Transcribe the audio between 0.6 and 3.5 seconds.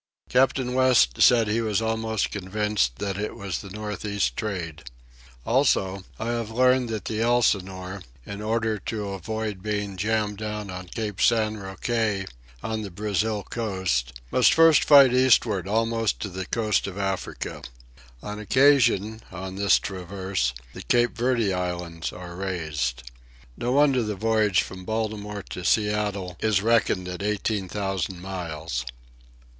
West said he was almost convinced that it